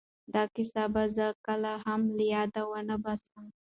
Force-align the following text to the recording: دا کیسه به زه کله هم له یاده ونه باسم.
دا 0.33 0.43
کیسه 0.55 0.83
به 0.93 1.03
زه 1.15 1.27
کله 1.45 1.71
هم 1.85 2.01
له 2.17 2.23
یاده 2.33 2.61
ونه 2.69 2.95
باسم. 3.03 3.43